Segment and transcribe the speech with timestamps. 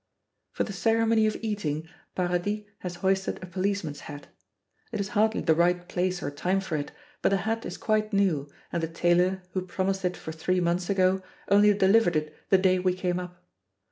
[0.51, 4.25] For the ceremony of eating, Paradis has hoisted a policeman's hat.
[4.91, 8.11] It is hardly the right place or time for it, but the hat is quite
[8.11, 12.57] new, and the tailor, who promised it for three months ago, only delivered it the
[12.57, 13.45] day we came up.